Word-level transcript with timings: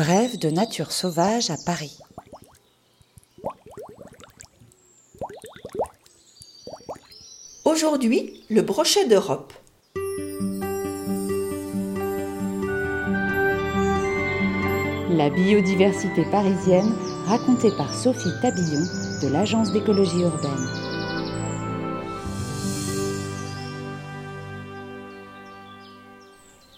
Brève 0.00 0.38
de 0.38 0.48
nature 0.48 0.92
sauvage 0.92 1.50
à 1.50 1.56
Paris. 1.66 1.98
Aujourd'hui, 7.66 8.42
le 8.48 8.62
brochet 8.62 9.06
d'Europe. 9.08 9.52
La 15.10 15.28
biodiversité 15.28 16.24
parisienne 16.30 16.94
racontée 17.26 17.72
par 17.76 17.94
Sophie 17.94 18.32
Tabillon 18.40 18.86
de 19.22 19.28
l'Agence 19.28 19.70
d'écologie 19.70 20.22
urbaine. 20.22 20.66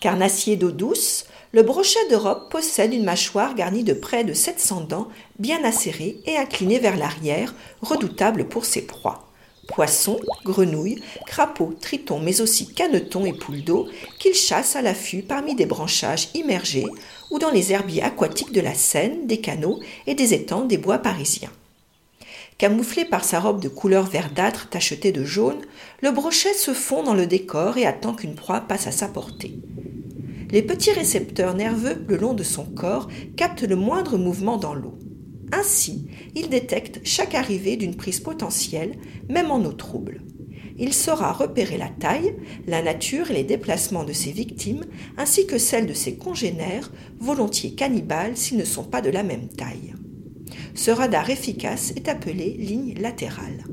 Carnassier 0.01 0.57
d'eau 0.57 0.73
douce, 0.73 1.27
le 1.53 1.63
brochet 1.63 2.09
d'Europe 2.09 2.51
possède 2.51 2.95
une 2.95 3.05
mâchoire 3.05 3.55
garnie 3.55 3.85
de 3.85 3.93
près 3.93 4.25
de 4.25 4.33
700 4.33 4.87
dents, 4.89 5.09
bien 5.39 5.63
acérées 5.65 6.17
et 6.25 6.39
inclinées 6.39 6.79
vers 6.79 6.97
l'arrière, 6.97 7.55
redoutable 7.83 8.49
pour 8.49 8.65
ses 8.65 8.87
proies. 8.87 9.29
Poissons, 9.69 10.19
grenouilles, 10.45 11.03
crapauds, 11.27 11.75
tritons, 11.79 12.21
mais 12.21 12.41
aussi 12.41 12.73
canetons 12.73 13.27
et 13.27 13.35
poules 13.35 13.63
d'eau 13.63 13.87
qu'il 14.19 14.35
chasse 14.35 14.77
à 14.77 14.83
l'affût 14.83 15.23
parmi 15.23 15.55
des 15.55 15.67
branchages 15.67 16.29
immergés 16.35 16.87
ou 17.31 17.39
dans 17.39 17.51
les 17.51 17.73
herbiers 17.73 18.03
aquatiques 18.03 18.53
de 18.53 18.61
la 18.61 18.75
Seine, 18.75 19.27
des 19.27 19.41
canaux 19.41 19.79
et 20.07 20.15
des 20.15 20.35
étangs 20.35 20.65
des 20.65 20.79
bois 20.79 20.99
parisiens. 20.99 21.53
Camouflé 22.59 23.05
par 23.05 23.25
sa 23.25 23.41
robe 23.41 23.61
de 23.61 23.69
couleur 23.69 24.07
verdâtre 24.07 24.69
tachetée 24.69 25.13
de 25.13 25.25
jaune, 25.25 25.61
le 26.01 26.13
brochet 26.13 26.55
se 26.55 26.73
fond 26.73 27.03
dans 27.03 27.15
le 27.15 27.27
décor 27.27 27.77
et 27.77 27.87
attend 27.87 28.15
qu'une 28.15 28.35
proie 28.35 28.61
passe 28.61 28.87
à 28.87 28.93
sa 28.93 29.09
portée. 29.09 29.55
Les 30.53 30.63
petits 30.63 30.93
récepteurs 30.93 31.55
nerveux 31.55 32.05
le 32.07 32.19
long 32.19 32.35
de 32.35 32.43
son 32.43 32.65
corps 32.65 33.09
captent 33.37 33.63
le 33.63 33.75
moindre 33.75 34.19
mouvement 34.19 34.59
dans 34.59 34.75
l'eau. 34.75 34.99
Ainsi, 35.51 36.07
il 36.35 36.51
détecte 36.51 37.01
chaque 37.05 37.35
arrivée 37.35 37.77
d'une 37.77 37.97
prise 37.97 38.21
potentielle, 38.21 38.99
même 39.31 39.51
en 39.51 39.65
eau 39.65 39.73
trouble. 39.73 40.21
Il 40.79 40.93
saura 40.93 41.33
repérer 41.33 41.79
la 41.79 41.89
taille, 41.89 42.37
la 42.67 42.83
nature 42.83 43.31
et 43.31 43.35
les 43.35 43.45
déplacements 43.45 44.05
de 44.05 44.13
ses 44.13 44.31
victimes, 44.31 44.85
ainsi 45.17 45.47
que 45.47 45.57
celles 45.57 45.87
de 45.87 45.95
ses 45.95 46.17
congénères, 46.17 46.93
volontiers 47.19 47.75
cannibales 47.75 48.37
s'ils 48.37 48.59
ne 48.59 48.65
sont 48.65 48.85
pas 48.85 49.01
de 49.01 49.11
la 49.11 49.23
même 49.23 49.49
taille. 49.49 49.95
Ce 50.75 50.91
radar 50.91 51.31
efficace 51.31 51.93
est 51.97 52.09
appelé 52.09 52.51
ligne 52.59 52.95
latérale. 53.01 53.65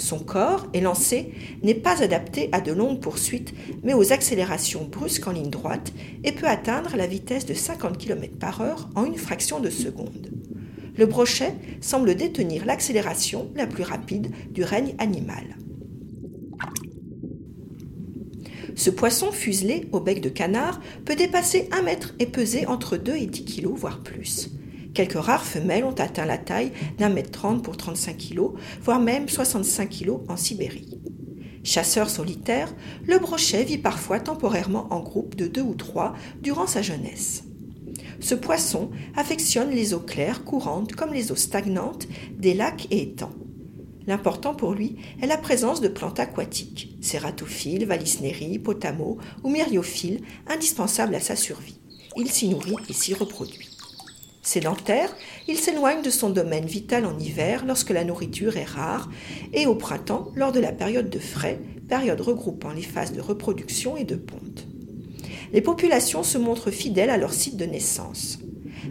Son 0.00 0.18
corps, 0.18 0.66
élancé, 0.72 1.34
n'est 1.62 1.74
pas 1.74 2.02
adapté 2.02 2.48
à 2.52 2.62
de 2.62 2.72
longues 2.72 3.00
poursuites, 3.00 3.52
mais 3.82 3.92
aux 3.92 4.12
accélérations 4.12 4.88
brusques 4.90 5.28
en 5.28 5.32
ligne 5.32 5.50
droite 5.50 5.92
et 6.24 6.32
peut 6.32 6.48
atteindre 6.48 6.96
la 6.96 7.06
vitesse 7.06 7.44
de 7.44 7.52
50 7.52 7.98
km 7.98 8.34
par 8.38 8.62
heure 8.62 8.88
en 8.94 9.04
une 9.04 9.18
fraction 9.18 9.60
de 9.60 9.68
seconde. 9.68 10.30
Le 10.96 11.04
brochet 11.04 11.54
semble 11.82 12.14
détenir 12.14 12.64
l'accélération 12.64 13.50
la 13.54 13.66
plus 13.66 13.82
rapide 13.82 14.30
du 14.50 14.64
règne 14.64 14.94
animal. 14.98 15.44
Ce 18.74 18.88
poisson 18.88 19.32
fuselé 19.32 19.86
au 19.92 20.00
bec 20.00 20.22
de 20.22 20.30
canard 20.30 20.80
peut 21.04 21.16
dépasser 21.16 21.68
un 21.72 21.82
mètre 21.82 22.14
et 22.18 22.26
peser 22.26 22.66
entre 22.66 22.96
2 22.96 23.16
et 23.16 23.26
10 23.26 23.44
kg, 23.44 23.66
voire 23.74 24.02
plus. 24.02 24.50
Quelques 24.94 25.14
rares 25.14 25.44
femelles 25.44 25.84
ont 25.84 25.94
atteint 25.94 26.26
la 26.26 26.38
taille 26.38 26.72
d'un 26.98 27.08
mètre 27.08 27.30
trente 27.30 27.62
pour 27.62 27.76
35 27.76 28.16
kg, 28.16 28.40
voire 28.82 29.00
même 29.00 29.28
65 29.28 29.88
kg 29.88 30.10
en 30.28 30.36
Sibérie. 30.36 31.00
Chasseur 31.62 32.08
solitaire, 32.08 32.74
le 33.06 33.18
brochet 33.18 33.64
vit 33.64 33.78
parfois 33.78 34.18
temporairement 34.18 34.92
en 34.92 35.00
groupe 35.00 35.36
de 35.36 35.46
deux 35.46 35.62
ou 35.62 35.74
trois 35.74 36.14
durant 36.40 36.66
sa 36.66 36.82
jeunesse. 36.82 37.44
Ce 38.18 38.34
poisson 38.34 38.90
affectionne 39.16 39.70
les 39.70 39.94
eaux 39.94 40.00
claires 40.00 40.44
courantes 40.44 40.92
comme 40.94 41.12
les 41.12 41.32
eaux 41.32 41.36
stagnantes 41.36 42.08
des 42.36 42.54
lacs 42.54 42.86
et 42.90 43.02
étangs. 43.02 43.34
L'important 44.06 44.54
pour 44.54 44.72
lui 44.72 44.96
est 45.22 45.26
la 45.26 45.36
présence 45.36 45.80
de 45.80 45.88
plantes 45.88 46.18
aquatiques, 46.18 46.96
cératophiles, 47.00 47.86
valisneries, 47.86 48.58
potamos 48.58 49.18
ou 49.44 49.50
myriophiles, 49.50 50.22
indispensables 50.48 51.14
à 51.14 51.20
sa 51.20 51.36
survie. 51.36 51.78
Il 52.16 52.28
s'y 52.30 52.48
nourrit 52.48 52.74
et 52.88 52.92
s'y 52.92 53.14
reproduit. 53.14 53.69
Sédentaire, 54.42 55.14
il 55.48 55.58
s'éloigne 55.58 56.00
de 56.00 56.08
son 56.08 56.30
domaine 56.30 56.64
vital 56.64 57.04
en 57.04 57.18
hiver 57.18 57.64
lorsque 57.66 57.90
la 57.90 58.04
nourriture 58.04 58.56
est 58.56 58.64
rare 58.64 59.10
et 59.52 59.66
au 59.66 59.74
printemps 59.74 60.32
lors 60.34 60.50
de 60.50 60.60
la 60.60 60.72
période 60.72 61.10
de 61.10 61.18
frais, 61.18 61.60
période 61.88 62.22
regroupant 62.22 62.72
les 62.72 62.82
phases 62.82 63.12
de 63.12 63.20
reproduction 63.20 63.98
et 63.98 64.04
de 64.04 64.16
ponte. 64.16 64.66
Les 65.52 65.60
populations 65.60 66.22
se 66.22 66.38
montrent 66.38 66.70
fidèles 66.70 67.10
à 67.10 67.18
leur 67.18 67.34
site 67.34 67.58
de 67.58 67.66
naissance. 67.66 68.38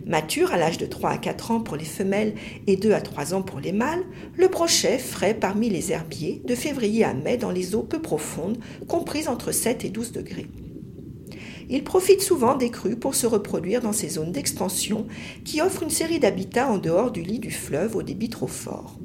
Mature 0.05 0.51
à 0.51 0.57
l'âge 0.57 0.77
de 0.77 0.85
3 0.85 1.09
à 1.09 1.17
4 1.17 1.51
ans 1.51 1.61
pour 1.61 1.77
les 1.77 1.85
femelles 1.85 2.35
et 2.67 2.75
2 2.75 2.91
à 2.93 3.01
3 3.01 3.33
ans 3.33 3.41
pour 3.41 3.59
les 3.59 3.71
mâles, 3.71 4.03
le 4.35 4.49
brochet 4.49 4.99
frais 4.99 5.33
parmi 5.33 5.69
les 5.69 5.91
herbiers 5.91 6.43
de 6.45 6.53
février 6.53 7.03
à 7.03 7.15
mai 7.15 7.38
dans 7.38 7.51
les 7.51 7.73
eaux 7.73 7.83
peu 7.83 8.01
profondes, 8.01 8.59
comprises 8.88 9.27
entre 9.27 9.51
7 9.51 9.83
et 9.83 9.89
12 9.89 10.11
degrés. 10.11 10.47
Il 11.69 11.84
profite 11.84 12.22
souvent 12.22 12.56
des 12.56 12.72
crues 12.72 12.96
pour 12.96 13.13
se 13.13 13.28
reproduire 13.28 13.81
dans 13.81 13.94
ces 13.94 14.09
zones 14.09 14.31
d'expansion 14.31 15.06
qui 15.46 15.62
offrent 15.62 15.84
une 15.84 15.91
série 15.91 16.19
d'habitats 16.19 16.69
en 16.69 16.80
dehors 16.80 17.12
du 17.12 17.22
lit 17.22 17.40
du 17.40 17.52
fleuve 17.52 17.96
au 17.96 18.02
débit 18.02 18.30
trop 18.30 18.47
fort. 18.47 19.00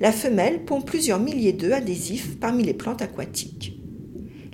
La 0.00 0.12
femelle 0.12 0.64
pond 0.64 0.80
plusieurs 0.80 1.20
milliers 1.20 1.52
d'œufs 1.52 1.74
adhésifs 1.74 2.38
parmi 2.40 2.64
les 2.64 2.74
plantes 2.74 3.02
aquatiques. 3.02 3.78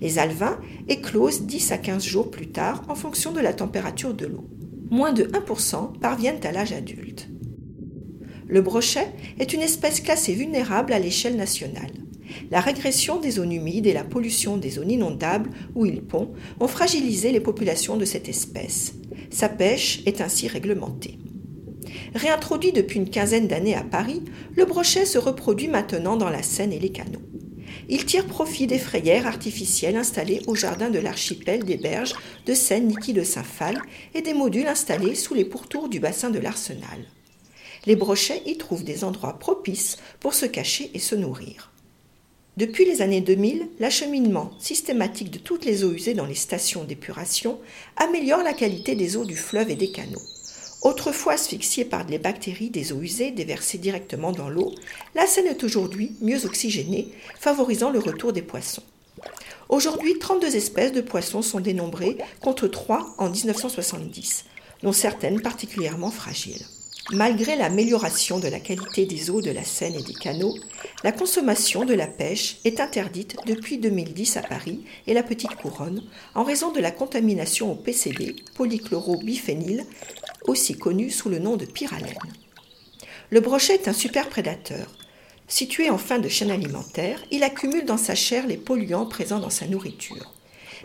Les 0.00 0.18
alevins 0.18 0.58
éclosent 0.88 1.42
10 1.42 1.72
à 1.72 1.78
15 1.78 2.02
jours 2.02 2.30
plus 2.30 2.48
tard 2.48 2.82
en 2.88 2.94
fonction 2.94 3.32
de 3.32 3.40
la 3.40 3.52
température 3.52 4.14
de 4.14 4.26
l'eau. 4.26 4.48
Moins 4.90 5.12
de 5.12 5.24
1% 5.24 5.98
parviennent 6.00 6.44
à 6.44 6.52
l'âge 6.52 6.72
adulte. 6.72 7.28
Le 8.48 8.60
brochet 8.60 9.06
est 9.38 9.52
une 9.52 9.60
espèce 9.60 10.00
classée 10.00 10.34
vulnérable 10.34 10.92
à 10.92 10.98
l'échelle 10.98 11.36
nationale. 11.36 11.92
La 12.50 12.60
régression 12.60 13.20
des 13.20 13.32
zones 13.32 13.52
humides 13.52 13.86
et 13.86 13.92
la 13.92 14.04
pollution 14.04 14.56
des 14.56 14.70
zones 14.70 14.90
inondables 14.90 15.50
où 15.74 15.86
il 15.86 16.02
pond 16.02 16.30
ont 16.58 16.68
fragilisé 16.68 17.32
les 17.32 17.40
populations 17.40 17.96
de 17.96 18.04
cette 18.04 18.28
espèce. 18.28 18.94
Sa 19.30 19.48
pêche 19.48 20.00
est 20.06 20.20
ainsi 20.20 20.48
réglementée. 20.48 21.18
Réintroduit 22.14 22.72
depuis 22.72 22.98
une 22.98 23.10
quinzaine 23.10 23.48
d'années 23.48 23.76
à 23.76 23.84
Paris, 23.84 24.22
le 24.56 24.64
brochet 24.64 25.06
se 25.06 25.18
reproduit 25.18 25.68
maintenant 25.68 26.16
dans 26.16 26.30
la 26.30 26.42
Seine 26.42 26.72
et 26.72 26.78
les 26.78 26.90
canaux. 26.90 27.22
Il 27.88 28.04
tire 28.04 28.26
profit 28.26 28.66
des 28.66 28.78
frayères 28.78 29.26
artificielles 29.26 29.96
installées 29.96 30.42
au 30.46 30.54
jardin 30.54 30.90
de 30.90 30.98
l'archipel 30.98 31.64
des 31.64 31.76
berges 31.76 32.14
de 32.46 32.54
Seine-Niki 32.54 33.12
de 33.12 33.22
Saint-Phal 33.22 33.80
et 34.14 34.22
des 34.22 34.34
modules 34.34 34.66
installés 34.66 35.14
sous 35.14 35.34
les 35.34 35.44
pourtours 35.44 35.88
du 35.88 36.00
bassin 36.00 36.30
de 36.30 36.38
l'Arsenal. 36.38 37.06
Les 37.86 37.96
brochets 37.96 38.42
y 38.46 38.58
trouvent 38.58 38.84
des 38.84 39.04
endroits 39.04 39.38
propices 39.38 39.96
pour 40.20 40.34
se 40.34 40.46
cacher 40.46 40.90
et 40.94 40.98
se 40.98 41.14
nourrir. 41.14 41.72
Depuis 42.60 42.84
les 42.84 43.00
années 43.00 43.22
2000, 43.22 43.68
l'acheminement 43.78 44.50
systématique 44.58 45.30
de 45.30 45.38
toutes 45.38 45.64
les 45.64 45.82
eaux 45.82 45.92
usées 45.92 46.12
dans 46.12 46.26
les 46.26 46.34
stations 46.34 46.84
d'épuration 46.84 47.58
améliore 47.96 48.42
la 48.42 48.52
qualité 48.52 48.94
des 48.94 49.16
eaux 49.16 49.24
du 49.24 49.34
fleuve 49.34 49.70
et 49.70 49.76
des 49.76 49.90
canaux. 49.90 50.20
Autrefois 50.82 51.32
asphyxiée 51.32 51.86
par 51.86 52.06
les 52.06 52.18
bactéries 52.18 52.68
des 52.68 52.92
eaux 52.92 53.00
usées 53.00 53.30
déversées 53.30 53.78
directement 53.78 54.30
dans 54.30 54.50
l'eau, 54.50 54.74
la 55.14 55.26
Seine 55.26 55.46
est 55.46 55.64
aujourd'hui 55.64 56.16
mieux 56.20 56.44
oxygénée, 56.44 57.08
favorisant 57.38 57.88
le 57.88 57.98
retour 57.98 58.34
des 58.34 58.42
poissons. 58.42 58.82
Aujourd'hui, 59.70 60.18
32 60.18 60.54
espèces 60.54 60.92
de 60.92 61.00
poissons 61.00 61.40
sont 61.40 61.60
dénombrées 61.60 62.18
contre 62.42 62.68
3 62.68 63.14
en 63.16 63.30
1970, 63.30 64.44
dont 64.82 64.92
certaines 64.92 65.40
particulièrement 65.40 66.10
fragiles. 66.10 66.66
Malgré 67.12 67.56
l'amélioration 67.56 68.38
de 68.38 68.46
la 68.46 68.60
qualité 68.60 69.04
des 69.04 69.30
eaux 69.30 69.40
de 69.40 69.50
la 69.50 69.64
Seine 69.64 69.96
et 69.96 70.02
des 70.02 70.14
canaux, 70.14 70.54
la 71.02 71.10
consommation 71.10 71.84
de 71.84 71.94
la 71.94 72.06
pêche 72.06 72.58
est 72.64 72.78
interdite 72.78 73.36
depuis 73.46 73.78
2010 73.78 74.36
à 74.36 74.42
Paris 74.42 74.84
et 75.08 75.14
la 75.14 75.24
Petite 75.24 75.56
Couronne 75.56 76.04
en 76.36 76.44
raison 76.44 76.70
de 76.70 76.78
la 76.78 76.92
contamination 76.92 77.72
au 77.72 77.74
PCB, 77.74 78.36
polychlorobiphényl, 78.54 79.84
aussi 80.46 80.78
connu 80.78 81.10
sous 81.10 81.28
le 81.28 81.40
nom 81.40 81.56
de 81.56 81.64
pyralène. 81.64 82.14
Le 83.30 83.40
brochet 83.40 83.74
est 83.74 83.88
un 83.88 83.92
super 83.92 84.28
prédateur. 84.28 84.94
Situé 85.48 85.90
en 85.90 85.98
fin 85.98 86.20
de 86.20 86.28
chaîne 86.28 86.52
alimentaire, 86.52 87.20
il 87.32 87.42
accumule 87.42 87.86
dans 87.86 87.96
sa 87.96 88.14
chair 88.14 88.46
les 88.46 88.56
polluants 88.56 89.06
présents 89.06 89.40
dans 89.40 89.50
sa 89.50 89.66
nourriture. 89.66 90.32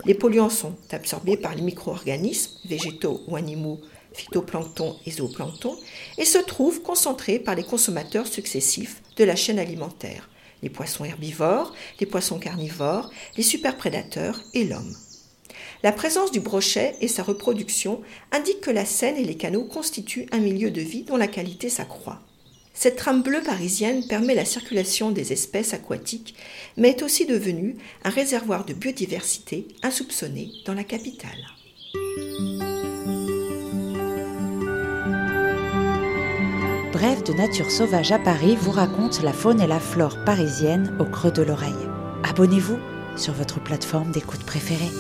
Les 0.06 0.16
polluants 0.16 0.50
sont 0.50 0.76
absorbés 0.92 1.38
par 1.38 1.54
les 1.54 1.62
micro-organismes, 1.62 2.52
végétaux 2.66 3.22
ou 3.28 3.36
animaux 3.36 3.80
phytoplancton 4.16 4.98
et 5.06 5.12
zooplancton, 5.12 5.78
et 6.18 6.26
se 6.26 6.38
trouvent 6.38 6.82
concentrés 6.82 7.40
par 7.40 7.56
les 7.56 7.64
consommateurs 7.64 8.28
successifs 8.28 9.02
de 9.18 9.24
la 9.24 9.36
chaîne 9.36 9.60
alimentaire, 9.60 10.30
les 10.64 10.70
poissons 10.70 11.06
herbivores, 11.06 11.74
les 12.00 12.06
poissons 12.06 12.40
carnivores, 12.40 13.12
les 13.38 13.44
superprédateurs 13.44 14.42
et 14.54 14.64
l'homme. 14.64 14.96
La 15.84 15.92
présence 15.92 16.32
du 16.32 16.40
brochet 16.40 16.96
et 17.02 17.08
sa 17.08 17.22
reproduction 17.22 18.02
indiquent 18.32 18.62
que 18.62 18.72
la 18.72 18.86
Seine 18.86 19.18
et 19.18 19.24
les 19.24 19.38
canaux 19.38 19.66
constituent 19.66 20.28
un 20.32 20.40
milieu 20.40 20.72
de 20.72 20.82
vie 20.82 21.04
dont 21.04 21.18
la 21.18 21.28
qualité 21.28 21.70
s'accroît. 21.70 22.22
Cette 22.74 22.98
trame 22.98 23.24
bleue 23.24 23.42
parisienne 23.42 24.06
permet 24.08 24.36
la 24.36 24.46
circulation 24.46 25.12
des 25.12 25.32
espèces 25.32 25.74
aquatiques, 25.74 26.36
mais 26.76 26.90
est 26.90 27.04
aussi 27.04 27.26
devenue 27.26 27.78
un 28.04 28.10
réservoir 28.10 28.66
de 28.66 28.74
biodiversité 28.74 29.68
insoupçonné 29.82 30.52
dans 30.66 30.74
la 30.74 30.84
capitale. 30.84 31.46
Bref 36.96 37.26
de 37.26 37.34
Nature 37.34 37.72
Sauvage 37.72 38.14
à 38.14 38.20
Paris 38.20 38.56
vous 38.56 38.72
raconte 38.72 39.22
la 39.22 39.34
faune 39.34 39.60
et 39.60 39.68
la 39.68 39.82
flore 39.82 40.16
parisienne 40.24 40.96
au 40.98 41.04
creux 41.04 41.30
de 41.30 41.42
l'oreille. 41.42 41.74
Abonnez-vous 42.24 42.80
sur 43.18 43.34
votre 43.34 43.62
plateforme 43.62 44.12
d'écoute 44.12 44.46
préférée. 44.46 44.94